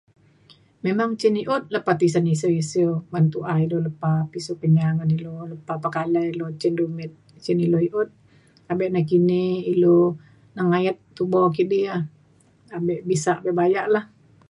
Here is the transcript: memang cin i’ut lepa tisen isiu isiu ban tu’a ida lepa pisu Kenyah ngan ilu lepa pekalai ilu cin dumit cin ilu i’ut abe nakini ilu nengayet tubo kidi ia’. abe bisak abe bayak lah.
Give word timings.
memang 0.85 1.09
cin 1.19 1.35
i’ut 1.41 1.63
lepa 1.75 1.91
tisen 2.01 2.25
isiu 2.33 2.51
isiu 2.63 2.89
ban 3.11 3.25
tu’a 3.33 3.53
ida 3.63 3.77
lepa 3.87 4.11
pisu 4.31 4.53
Kenyah 4.61 4.91
ngan 4.93 5.13
ilu 5.17 5.33
lepa 5.51 5.73
pekalai 5.83 6.27
ilu 6.33 6.45
cin 6.61 6.73
dumit 6.79 7.11
cin 7.43 7.57
ilu 7.65 7.77
i’ut 7.87 8.09
abe 8.71 8.85
nakini 8.93 9.43
ilu 9.73 9.97
nengayet 10.55 10.97
tubo 11.17 11.41
kidi 11.55 11.79
ia’. 11.87 11.97
abe 12.77 12.95
bisak 13.07 13.37
abe 13.39 13.51
bayak 13.59 13.85
lah. 13.93 14.05